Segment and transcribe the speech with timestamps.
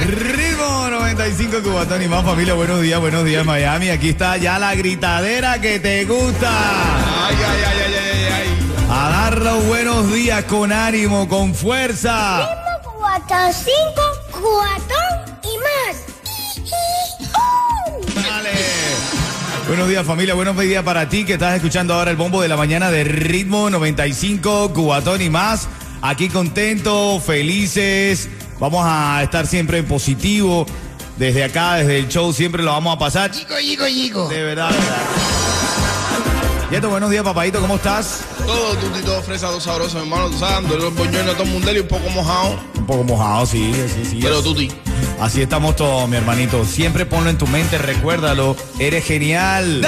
[0.00, 2.54] Ritmo 95 Cubatón y más familia.
[2.54, 3.90] Buenos días, buenos días Miami.
[3.90, 6.50] Aquí está ya la gritadera que te gusta.
[7.26, 8.86] Ay, ay, ay, ay, ay, ay.
[8.90, 12.48] A dar los buenos días con ánimo, con fuerza.
[12.98, 16.04] Cuatro, cinco, cuatón y más.
[18.16, 18.50] Dale.
[19.68, 22.56] Buenos días familia, buenos días para ti que estás escuchando ahora el bombo de la
[22.56, 25.68] mañana de Ritmo 95, Cubatón y más.
[26.02, 28.28] Aquí contentos, felices,
[28.64, 30.64] vamos a estar siempre en positivo.
[31.18, 33.30] Desde acá, desde el show, siempre lo vamos a pasar.
[33.30, 34.28] Chico, chico, chico.
[34.28, 35.02] De verdad, de verdad.
[36.70, 38.24] Yeto, buenos días papadito, ¿cómo estás?
[38.46, 40.30] Todo tuti, todo fresa, todo sabroso, hermano.
[40.30, 42.58] Tú sabes, los boñones, todo mundial y un poco mojado.
[42.78, 44.18] Un poco mojado, sí, sí, sí.
[44.22, 44.72] Pero tuti.
[45.20, 46.64] Así estamos todos, mi hermanito.
[46.64, 48.56] Siempre ponlo en tu mente, recuérdalo.
[48.78, 49.86] Eres genial.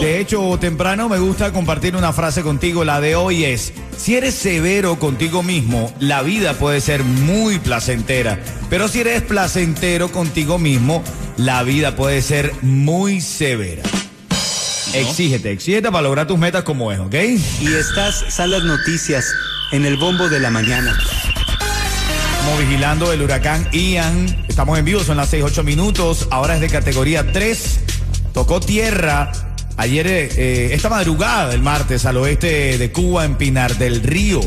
[0.00, 2.84] De hecho, temprano me gusta compartir una frase contigo.
[2.84, 8.38] La de hoy es, si eres severo contigo mismo, la vida puede ser muy placentera.
[8.68, 11.02] Pero si eres placentero contigo mismo,
[11.38, 13.82] la vida puede ser muy severa.
[14.92, 17.14] Exígete, exígete para lograr tus metas como es, ¿ok?
[17.60, 19.26] Y estas son las noticias
[19.72, 20.96] en el bombo de la mañana.
[22.38, 24.44] Estamos vigilando el huracán Ian.
[24.46, 26.28] Estamos en vivo, son las 6, 8 minutos.
[26.30, 27.80] Ahora es de categoría 3.
[28.32, 29.32] Tocó tierra
[29.76, 34.40] ayer, eh, esta madrugada del martes, al oeste de Cuba, en Pinar del Río.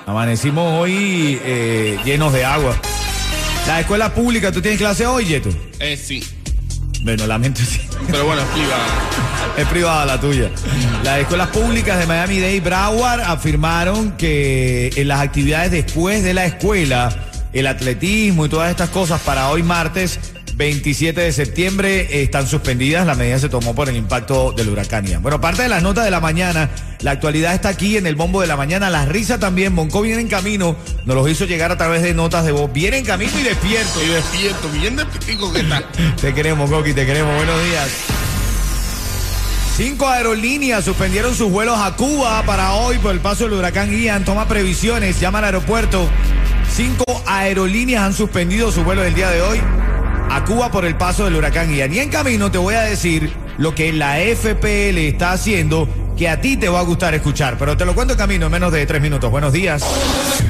[0.06, 1.40] Amanecimos hoy
[2.04, 2.76] llenos de agua.
[3.68, 5.50] La escuela pública, ¿tú tienes clase hoy, Yeto?
[5.80, 6.24] Eh, sí.
[7.04, 7.82] Bueno, lamento sí.
[8.08, 8.76] Pero bueno, explica.
[9.58, 10.50] Es privada la tuya.
[11.04, 16.46] Las escuelas públicas de Miami-Dade y Broward afirmaron que en las actividades después de la
[16.46, 17.10] escuela,
[17.54, 20.20] el atletismo y todas estas cosas para hoy martes
[20.60, 23.08] 27 de septiembre eh, están suspendidas.
[23.08, 25.22] La medida se tomó por el impacto del huracán Ian.
[25.22, 26.70] Bueno, parte de las notas de la mañana,
[27.00, 28.90] la actualidad está aquí en el bombo de la mañana.
[28.90, 29.74] La risa también.
[29.74, 30.76] Bonco viene en camino.
[31.06, 32.74] Nos los hizo llegar a través de notas de voz.
[32.74, 34.02] Viene en camino y despierto.
[34.02, 35.82] Estoy despierto, bien despierto que está.
[36.22, 37.34] Te queremos, Coqui, te queremos.
[37.38, 37.90] Buenos días.
[39.78, 44.26] Cinco aerolíneas suspendieron sus vuelos a Cuba para hoy por el paso del huracán Ian.
[44.26, 46.10] Toma previsiones, llama al aeropuerto.
[46.70, 49.62] Cinco aerolíneas han suspendido su vuelo del día de hoy
[50.30, 51.94] a Cuba por el paso del huracán Ian.
[51.94, 55.88] Y en camino te voy a decir lo que la FPL está haciendo
[56.18, 57.58] que a ti te va a gustar escuchar.
[57.58, 59.32] Pero te lo cuento en camino en menos de tres minutos.
[59.32, 59.84] Buenos días.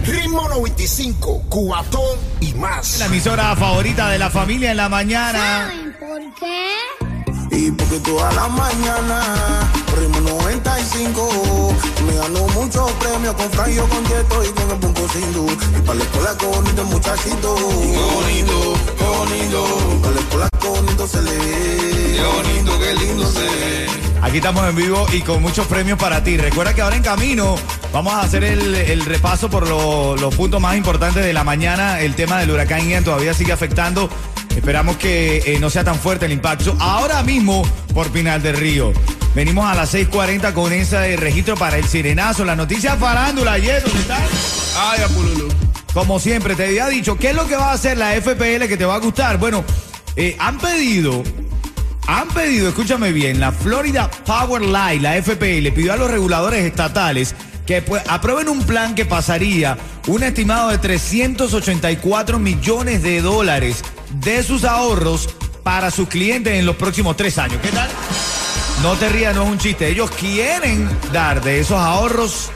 [0.05, 2.99] Ritmo 95, Cubatón y más.
[2.99, 5.69] La emisora favorita de la familia en la mañana.
[5.69, 7.09] ¿Saben por qué?
[7.51, 14.43] Y porque toda la mañana, ritmo 95, me ganó muchos premios con Franjo, con Yeto
[14.43, 15.47] y con el Punto Sindu.
[15.77, 17.55] Y para la escuela con el muchachito.
[17.55, 18.75] Qué bonito,
[19.29, 22.13] qué bonito, Para la escuela con bonito se le ve.
[22.15, 23.87] qué bonito, qué lindo se ve.
[24.21, 26.37] Aquí estamos en vivo y con muchos premios para ti.
[26.37, 27.55] Recuerda que ahora en camino
[27.93, 32.01] vamos a hacer el, el repaso por lo- los puntos más importantes de la mañana.
[32.01, 34.09] El tema del huracán Ian todavía sigue afectando.
[34.55, 36.75] Esperamos que eh, no sea tan fuerte el impacto.
[36.79, 38.91] Ahora mismo por Pinal del Río.
[39.35, 42.43] Venimos a las 6:40 con ese registro para el sirenazo.
[42.43, 43.53] La noticia farándula.
[43.53, 44.75] Ayer, ¿dónde estás?
[44.77, 45.47] Ay, Apululu.
[45.93, 48.77] Como siempre, te había dicho, ¿qué es lo que va a hacer la FPL que
[48.77, 49.37] te va a gustar?
[49.37, 49.63] Bueno,
[50.15, 51.23] eh, han pedido,
[52.07, 57.33] han pedido, escúchame bien, la Florida Power Line, la FPL, pidió a los reguladores estatales
[57.65, 59.77] que aprueben un plan que pasaría
[60.07, 63.83] un estimado de 384 millones de dólares
[64.21, 65.29] de sus ahorros
[65.63, 67.59] para sus clientes en los próximos tres años.
[67.61, 67.89] ¿Qué tal?
[68.81, 69.87] No te rías, no es un chiste.
[69.87, 72.49] Ellos quieren dar de esos ahorros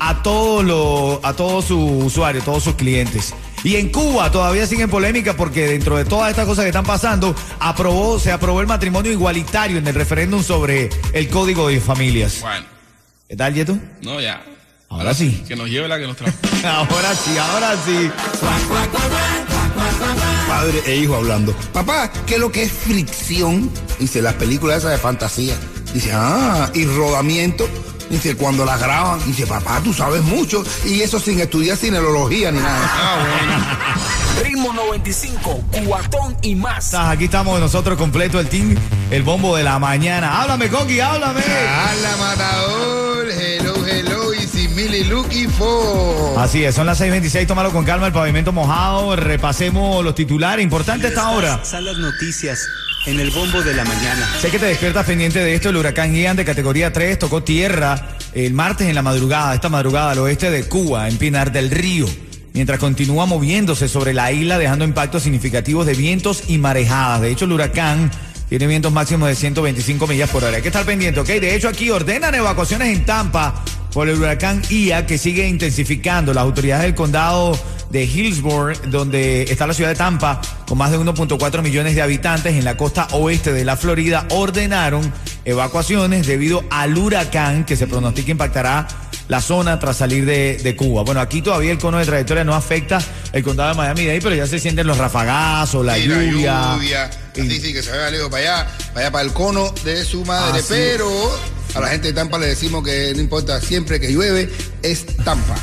[0.00, 3.34] a todos los a todos sus usuarios, todos sus clientes.
[3.64, 7.34] Y en Cuba todavía siguen polémica porque dentro de todas estas cosas que están pasando,
[7.58, 12.40] aprobó, se aprobó el matrimonio igualitario en el referéndum sobre el código de familias.
[12.40, 12.66] Bueno,
[13.28, 13.76] ¿Qué tal, Yeto?
[14.02, 14.42] no, ya.
[14.90, 15.44] Ahora sí.
[15.46, 16.32] Que nos lleve la que nos trae.
[16.64, 18.10] Ahora sí, ahora sí.
[20.48, 21.52] Padre e hijo hablando.
[21.72, 23.70] Papá, ¿qué es lo que es fricción?
[23.98, 25.54] Dice, las películas esas de fantasía.
[25.92, 27.68] Dice, ah, y rodamiento.
[28.10, 29.24] Dice, cuando las graban.
[29.26, 30.64] Dice, papá, tú sabes mucho.
[30.84, 32.90] Y eso sin estudiar cineología ni nada.
[34.42, 36.86] Ritmo 95, Cubatón y más.
[36.86, 38.76] Estás, Aquí estamos nosotros completo el team,
[39.10, 40.40] el bombo de la mañana.
[40.40, 41.40] Háblame, Coqui, háblame.
[41.40, 43.28] ¡Hala, matador!
[43.30, 46.38] Hello, hello, y sin Lucky for.
[46.38, 51.08] Así es, son las 6.26, tómalo con calma, el pavimento mojado, repasemos los titulares, importante
[51.08, 51.64] esta hora.
[51.64, 52.60] Son las noticias
[53.06, 54.28] en el bombo de la mañana.
[54.40, 55.70] Sé que te despiertas pendiente de esto.
[55.70, 60.12] El huracán Ian de categoría 3 tocó tierra el martes en la madrugada, esta madrugada
[60.12, 62.06] al oeste de Cuba, en Pinar del Río,
[62.52, 67.22] mientras continúa moviéndose sobre la isla, dejando impactos significativos de vientos y marejadas.
[67.22, 68.10] De hecho, el huracán
[68.48, 70.56] tiene vientos máximos de 125 millas por hora.
[70.56, 71.28] Hay que estar pendiente, ¿ok?
[71.28, 73.62] De hecho, aquí ordenan evacuaciones en Tampa
[73.92, 76.32] por el huracán Ia, que sigue intensificando.
[76.34, 77.58] Las autoridades del condado
[77.90, 82.54] de Hillsborough, donde está la ciudad de Tampa, con más de 1.4 millones de habitantes
[82.54, 85.10] en la costa oeste de la Florida, ordenaron
[85.44, 88.86] evacuaciones debido al huracán que se pronostica impactará
[89.28, 91.02] la zona tras salir de, de Cuba.
[91.02, 92.98] Bueno, aquí todavía el cono de trayectoria no afecta
[93.32, 96.74] el condado de Miami-Dade, pero ya se sienten los rafagazos, la Y la lluvia.
[96.74, 97.10] lluvia.
[97.32, 100.24] Así sí que se vaya lejos para allá, para allá para el cono de su
[100.24, 100.58] madre.
[100.60, 101.08] Así Pero
[101.78, 104.50] a la gente de Tampa le decimos que no importa, siempre que llueve
[104.82, 105.54] es Tampa.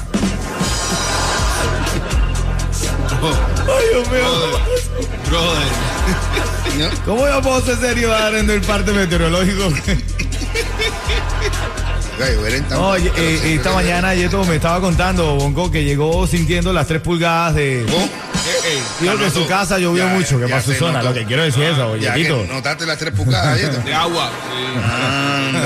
[3.21, 4.23] Ay, Dios mío.
[5.29, 5.67] Brother.
[6.79, 7.06] ¿no?
[7.06, 9.73] ¿Cómo yo puedo ser serio dando el parte meteorológico?
[12.18, 12.69] En.
[12.69, 17.01] No, eh, eh, esta mañana Yeto me estaba contando, Bonco, que llegó sintiendo las 3
[17.01, 17.85] pulgadas de...
[19.00, 21.01] Que en su casa llovió mucho, que para su zona.
[21.03, 22.45] Lo que quiero decir es eso, que Yetito.
[22.51, 23.80] notaste las tres pulgadas, Yeto.
[23.86, 24.31] De agua.
[24.50, 25.65] sí.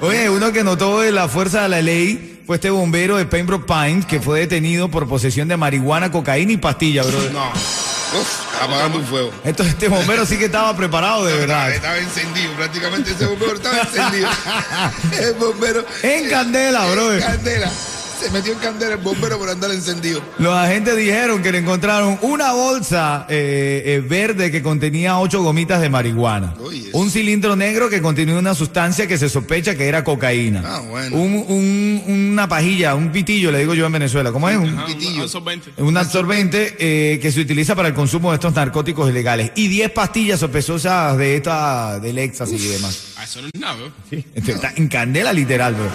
[0.00, 3.66] Oye, uno que notó de la fuerza de la ley fue este bombero de Pembroke
[3.66, 7.18] Pines que fue detenido por posesión de marihuana, cocaína y pastilla, bro.
[7.32, 7.50] No.
[7.50, 9.32] Uf, apagando un fuego.
[9.44, 11.70] Entonces este bombero sí que estaba preparado de verdad.
[11.72, 14.28] Estaba encendido, prácticamente ese bombero estaba encendido.
[15.20, 15.84] El bombero.
[16.02, 17.20] En candela, En brother.
[17.20, 17.70] candela.
[18.20, 20.22] Se metió en candela el bombero por andar encendido.
[20.38, 25.80] Los agentes dijeron que le encontraron una bolsa eh, eh, verde que contenía ocho gomitas
[25.80, 26.54] de marihuana.
[26.92, 30.62] Un cilindro negro que contenía una sustancia que se sospecha que era cocaína.
[30.64, 31.16] Ah, bueno.
[31.16, 34.32] Un- un- una pajilla, un pitillo, le digo yo en Venezuela.
[34.32, 34.56] ¿Cómo es?
[34.56, 35.22] Un, pitillo.
[35.22, 35.70] un solvente.
[35.76, 39.52] un absorbente eh, que se utiliza para el consumo de estos narcóticos ilegales.
[39.54, 43.08] Y 10 pastillas sospechosas de esta, del éxtasis y demás.
[43.16, 43.92] Ah, eso no es nada, bro.
[44.34, 45.90] Este, Está en candela literal, bro.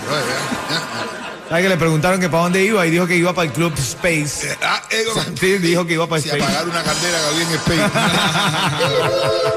[1.52, 2.88] ¿Sabes que le preguntaron que para dónde iba?
[2.88, 4.58] Y dijo que iba para el Club Space.
[4.64, 5.04] Ah, eh,
[5.38, 6.46] Sí, dijo que iba para Si Space.
[6.46, 7.82] apagar una candela que había en Spain.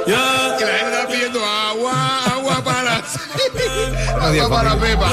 [0.07, 2.97] Y la gente está pidiendo agua, agua para.
[4.27, 4.77] agua para.
[4.77, 5.09] Pepa.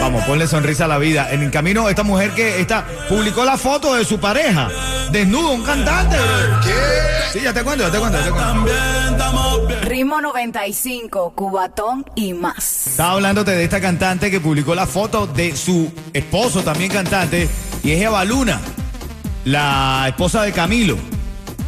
[0.00, 1.28] Vamos, ponle sonrisa a la vida.
[1.30, 4.68] En el camino, esta mujer que está, publicó la foto de su pareja,
[5.12, 6.16] desnudo, un cantante.
[6.62, 6.74] ¿Qué?
[7.32, 9.80] Sí, ya te cuento, ya te cuento, ya te cuento.
[9.82, 12.86] Ritmo 95, Cubatón y más.
[12.88, 17.48] Estaba hablándote de esta cantante que publicó la foto de su esposo, también cantante,
[17.82, 18.60] y es Eva Luna,
[19.44, 20.96] la esposa de Camilo.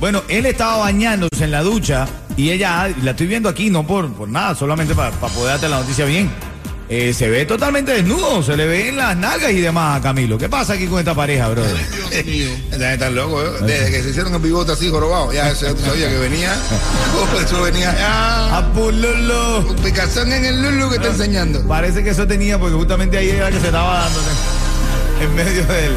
[0.00, 4.12] Bueno, él estaba bañándose en la ducha Y ella, la estoy viendo aquí, no por,
[4.12, 6.30] por nada, solamente para poder darte la noticia bien.
[6.90, 10.38] Eh, se ve totalmente desnudo, se le ven las nalgas y demás a Camilo.
[10.38, 11.76] ¿Qué pasa aquí con esta pareja, brother?
[12.78, 13.64] Ya están locos, ¿eh?
[13.64, 16.54] Desde que se hicieron el bigote así jorobado, ya se sabía que venía.
[17.18, 18.58] Oh, eso venía ya.
[18.58, 19.66] A pulolo.
[19.68, 21.66] Un picazón en el lulu que está enseñando.
[21.66, 24.20] Parece que eso tenía, porque justamente ahí era que se estaba dando
[25.22, 25.92] en medio de él.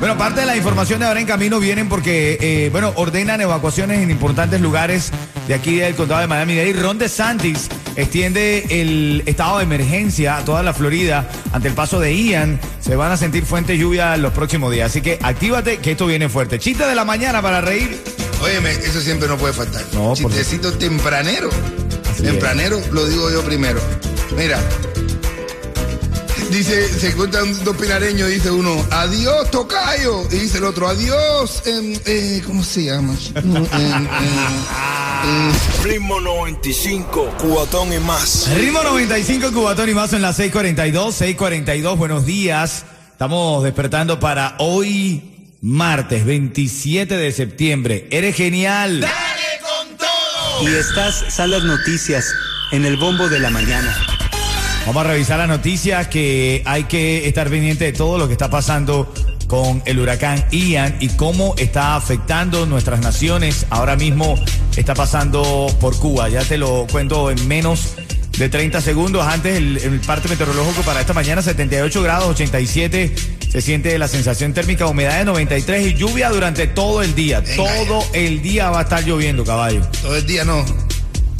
[0.00, 4.00] Bueno, parte de la información de ahora en camino vienen porque, eh, bueno, ordenan evacuaciones
[4.00, 5.10] en importantes lugares
[5.46, 6.72] de aquí del condado de Miami-Dade.
[6.74, 7.68] Ron DeSantis
[8.02, 12.60] extiende el estado de emergencia a toda la Florida ante el paso de Ian.
[12.80, 14.90] Se van a sentir fuentes lluvia los próximos días.
[14.90, 16.58] Así que actívate que esto viene fuerte.
[16.58, 18.00] Chiste de la mañana para reír.
[18.40, 19.82] Óyeme, eso siempre no puede faltar.
[19.92, 21.50] No, por- Chistecito tempranero.
[22.10, 23.80] Así tempranero lo digo yo primero.
[24.36, 24.58] Mira.
[26.50, 30.22] Dice, se encuentran dos pinareños, dice uno, adiós, tocayo.
[30.32, 33.14] Y dice el otro, adiós, eh, ¿cómo se llama?
[33.34, 33.66] Em,
[35.82, 38.48] Ritmo 95, cubatón y más.
[38.54, 41.96] Ritmo 95 Cubatón y más en las 6:42, 6:42.
[41.96, 42.84] Buenos días.
[43.10, 48.06] Estamos despertando para hoy, martes 27 de septiembre.
[48.10, 49.04] Eres genial.
[50.62, 52.32] Y estas son las noticias
[52.70, 53.96] en el bombo de la mañana.
[54.86, 58.50] Vamos a revisar las noticias que hay que estar pendiente de todo lo que está
[58.50, 59.12] pasando
[59.48, 63.66] con el huracán Ian y cómo está afectando nuestras naciones.
[63.70, 64.36] Ahora mismo
[64.78, 66.28] está pasando por Cuba.
[66.28, 67.94] Ya te lo cuento en menos
[68.38, 69.26] de 30 segundos.
[69.26, 73.14] Antes el, el parte meteorológico para esta mañana 78 grados 87.
[73.50, 77.40] Se siente la sensación térmica, humedad de 93 y lluvia durante todo el día.
[77.40, 79.80] Venga, todo el día va a estar lloviendo, caballo.
[80.02, 80.64] todo el día no.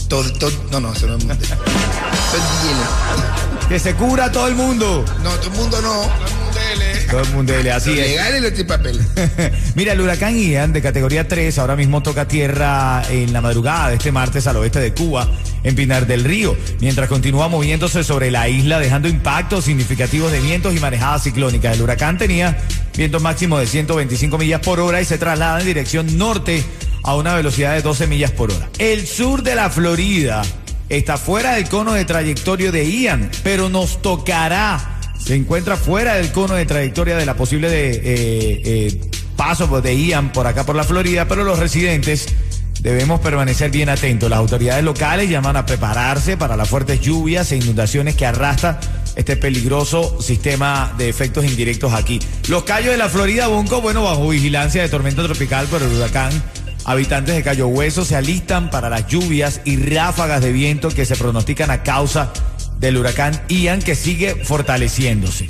[0.09, 1.25] Todo, todo, no, no, eso no es.
[1.28, 5.04] Todo el día Que se cura todo el mundo.
[5.23, 6.02] No, todo el mundo no.
[7.10, 8.08] Todo el mundo, así Lo es.
[8.08, 9.00] legal y lo de papel.
[9.74, 13.94] Mira, el huracán Ian de categoría 3 ahora mismo toca tierra en la madrugada de
[13.96, 15.26] este martes al oeste de Cuba,
[15.64, 20.74] en Pinar del Río, mientras continúa moviéndose sobre la isla, dejando impactos significativos de vientos
[20.74, 21.76] y marejadas ciclónicas.
[21.76, 22.58] El huracán tenía
[22.94, 26.62] vientos máximos de 125 millas por hora y se traslada en dirección norte
[27.04, 28.68] a una velocidad de 12 millas por hora.
[28.78, 30.42] El sur de la Florida
[30.90, 34.98] está fuera del cono de trayectoria de Ian, pero nos tocará
[35.28, 38.00] se encuentra fuera del cono de trayectoria de la posible de, eh,
[38.64, 39.00] eh,
[39.37, 42.28] paso de Ian por acá por la Florida, pero los residentes
[42.80, 44.30] debemos permanecer bien atentos.
[44.30, 48.80] Las autoridades locales llaman a prepararse para las fuertes lluvias e inundaciones que arrastra
[49.16, 52.20] este peligroso sistema de efectos indirectos aquí.
[52.49, 56.32] Los callos de la Florida, Bonco, bueno, bajo vigilancia de tormenta tropical por el huracán.
[56.87, 61.16] Habitantes de Cayo Hueso se alistan para las lluvias y ráfagas de viento que se
[61.16, 62.32] pronostican a causa
[62.78, 65.47] del huracán Ian que sigue fortaleciéndose.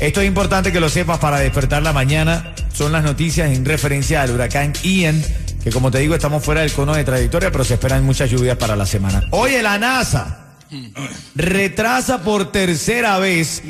[0.00, 2.54] Esto es importante que lo sepas para despertar la mañana.
[2.72, 5.22] Son las noticias en referencia al huracán Ian,
[5.62, 8.56] que como te digo estamos fuera del cono de trayectoria, pero se esperan muchas lluvias
[8.56, 9.22] para la semana.
[9.30, 10.38] Oye, la NASA
[11.34, 13.62] retrasa por tercera vez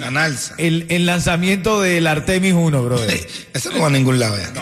[0.59, 3.27] el, el lanzamiento del Artemis 1, brother.
[3.55, 4.53] Eso no va a ningún lado ya.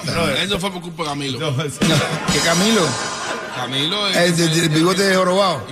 [0.43, 1.55] Eso fue por culpa de Camilo.
[2.33, 2.81] ¿Qué Camilo?
[3.55, 4.17] Camilo es.
[4.17, 5.67] El, el- el bigote de jorobado.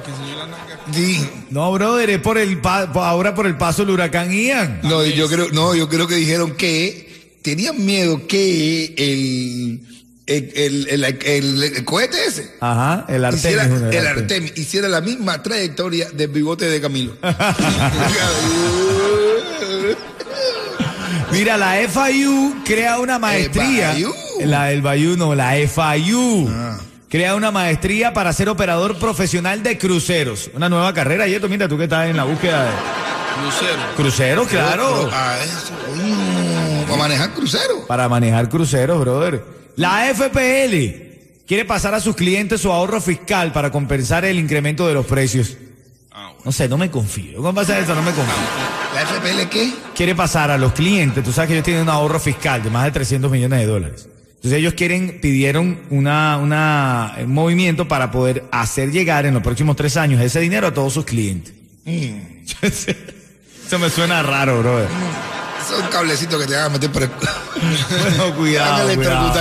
[1.50, 4.80] No, brother, es por el pa- ahora por el paso del huracán Ian.
[4.82, 9.80] No, yo creo, no, yo creo que dijeron que tenían miedo que el,
[10.26, 13.90] el, el, el, cohete ese Ajá, el Artemis hiciera, 1.
[13.90, 17.16] el Artemis hiciera la misma trayectoria del bigote de Camilo.
[21.32, 23.94] Mira, la FIU crea una maestría.
[24.44, 26.48] La del Bayou, no, la FIU.
[26.50, 26.78] Ah.
[27.08, 30.50] Crea una maestría para ser operador profesional de cruceros.
[30.52, 31.26] Una nueva carrera.
[31.26, 32.70] Y esto, mira, tú que estás en la búsqueda de
[33.44, 33.82] Lucero.
[33.96, 35.08] cruceros, claro.
[35.10, 35.72] Ah, eso.
[35.96, 37.86] Mm, para manejar crucero.
[37.86, 39.42] Para manejar cruceros, brother.
[39.76, 44.92] La FPL quiere pasar a sus clientes su ahorro fiscal para compensar el incremento de
[44.94, 45.56] los precios.
[46.12, 46.32] Ah.
[46.44, 47.38] No sé, no me confío.
[47.38, 47.94] ¿Cómo pasa eso?
[47.94, 48.34] No me confío.
[48.94, 49.72] ¿La FPL qué?
[49.94, 52.84] quiere pasar a los clientes, tú sabes que ellos tienen un ahorro fiscal de más
[52.84, 54.08] de 300 millones de dólares.
[54.38, 59.74] Entonces ellos quieren, pidieron una, una, un movimiento para poder hacer llegar en los próximos
[59.74, 61.54] tres años ese dinero a todos sus clientes.
[61.84, 64.88] Eso me suena raro, brother.
[65.68, 67.10] Son cablecitos que te van a meter por el.
[67.90, 69.34] Bueno, cuidado, cuidado.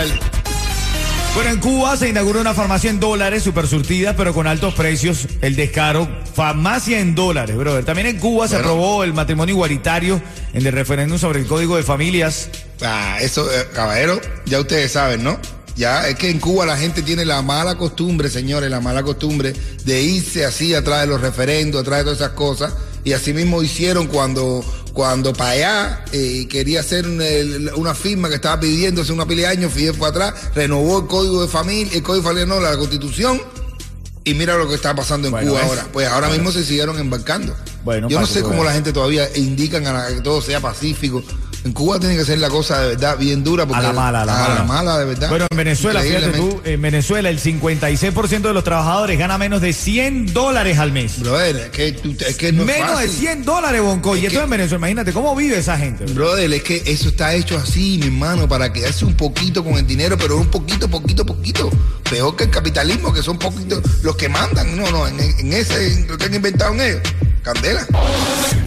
[1.35, 5.27] Bueno, en Cuba se inauguró una farmacia en dólares, super surtida, pero con altos precios.
[5.41, 7.85] El descaro, farmacia en dólares, brother.
[7.85, 10.21] También en Cuba se aprobó el matrimonio igualitario
[10.53, 12.49] en el referéndum sobre el código de familias.
[12.81, 15.39] Ah, eso, eh, caballero, ya ustedes saben, ¿no?
[15.75, 19.53] Ya, es que en Cuba la gente tiene la mala costumbre, señores, la mala costumbre
[19.85, 22.73] de irse así atrás de los referendos, atrás de todas esas cosas.
[23.03, 24.65] Y así mismo hicieron cuando,
[24.97, 29.41] cuando para allá eh, quería hacer el- una firma que estaba pidiendo hace una pila
[29.43, 32.59] de años, Fidel fue atrás, renovó el código de familia, el código de familia no,
[32.59, 33.39] la constitución,
[34.25, 35.87] Y mira lo que está pasando en Bueno, Cuba es- ahora.
[35.93, 37.55] Pues ahora mismo se siguieron embarcando.
[37.85, 41.23] Bueno, Yo no sé tú cómo la gente todavía indican a que todo sea pacífico.
[41.67, 43.65] En Cuba tiene que ser la cosa de verdad bien dura.
[43.65, 44.97] Porque A la mala, a la mala.
[44.99, 45.27] de verdad.
[45.27, 49.73] Bueno, en Venezuela, fíjate tú, en Venezuela el 56% de los trabajadores gana menos de
[49.73, 51.19] 100 dólares al mes.
[51.19, 53.19] Brother, es que, tú- es que no es menos de fácil.
[53.19, 54.15] 100 dólares, Bonco.
[54.15, 56.05] Y Es esto que- en Venezuela, imagínate, ¿cómo vive esa gente?
[56.05, 59.85] Brother, es que eso está hecho así, mi hermano, para quedarse un poquito con el
[59.85, 61.69] dinero, pero un poquito, poquito, poquito.
[62.09, 64.77] Peor que el capitalismo, que son poquitos los que mandan.
[64.77, 67.01] No, no, en, en ese, en lo que han inventado en ellos.
[67.43, 67.85] Candela.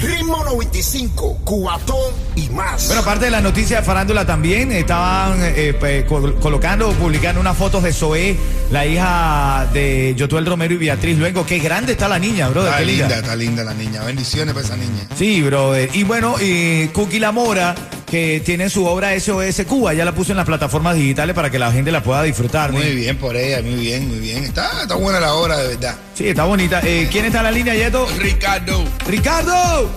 [0.01, 2.87] Ritmo 95, Cubatón y más.
[2.87, 7.83] Bueno, aparte de la noticia de farándula también, estaban eh, col- colocando, publicando unas fotos
[7.83, 8.37] de Zoé,
[8.71, 11.45] la hija de Yotuel Romero y Beatriz Luengo.
[11.45, 12.65] Qué grande está la niña, bro.
[12.67, 14.03] Está linda, está linda la niña.
[14.05, 15.07] Bendiciones para esa niña.
[15.17, 15.91] Sí, brother.
[15.95, 17.75] Y bueno, y Cookie La Mora,
[18.11, 21.61] que tiene su obra SOS Cuba, ya la puso en las plataformas digitales para que
[21.61, 22.73] la gente la pueda disfrutar.
[22.73, 22.81] ¿no?
[22.81, 24.43] Muy bien por ella, muy bien, muy bien.
[24.43, 25.95] Está, está buena la obra, de verdad.
[26.15, 26.81] Sí, está bonita.
[26.83, 28.09] Eh, ¿Quién está en la línea, Yeto?
[28.19, 28.85] Ricardo.
[29.07, 29.91] ¡Ricardo!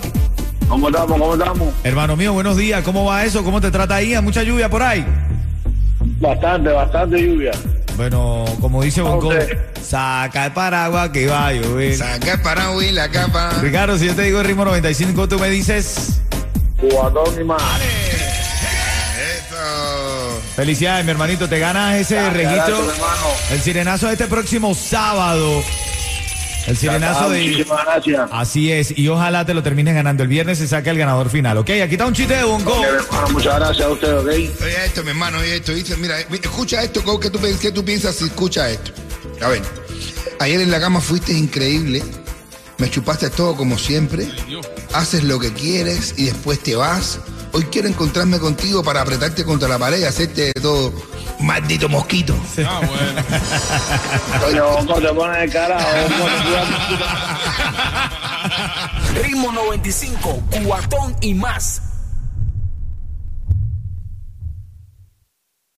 [0.68, 1.18] ¿Cómo estamos?
[1.18, 1.74] ¿Cómo estamos?
[1.82, 2.84] Hermano mío, buenos días.
[2.84, 3.42] ¿Cómo va eso?
[3.42, 4.14] ¿Cómo te trata ahí?
[4.14, 5.04] ¿Hay mucha lluvia por ahí?
[6.20, 7.50] Bastante, bastante lluvia.
[7.96, 9.30] Bueno, como dice Bonco,
[9.82, 11.96] saca el paraguas que va a llover.
[11.96, 13.50] Saca el paraguas y la capa.
[13.60, 16.20] Ricardo, si yo te digo el ritmo 95, tú me dices...
[16.88, 17.62] Cubatón y más.
[19.16, 20.40] Eso.
[20.56, 21.48] Felicidades, mi hermanito.
[21.48, 22.76] Te ganas ese Gracias, registro.
[22.84, 23.26] gracias, hermano.
[23.50, 25.62] El sirenazo de este próximo sábado.
[26.66, 27.42] El sirenazo de.
[27.48, 28.28] Muchísimas gracias.
[28.32, 30.22] Así es, y ojalá te lo termines ganando.
[30.22, 31.70] El viernes se saca el ganador final, ¿ok?
[31.84, 34.26] Aquí está un chiste de hermano, muchas gracias a usted, ¿ok?
[34.28, 35.72] Oye esto, mi hermano, oye esto.
[35.72, 38.92] Dice, mira, escucha esto, ¿cómo- ¿qué tú, qué tú piensas si escucha esto?
[39.42, 39.60] A ver,
[40.40, 42.02] ayer en la cama fuiste increíble,
[42.78, 44.28] me chupaste todo como siempre,
[44.92, 47.20] haces lo que quieres y después te vas.
[47.52, 50.92] Hoy quiero encontrarme contigo para apretarte contra la pared y hacerte de todo.
[51.40, 52.34] Maldito mosquito.
[52.66, 53.22] Ah, bueno.
[54.40, 55.84] Coño, Bonco, te pones de cuidas.
[59.22, 61.80] Ritmo 95, Cubatón y más.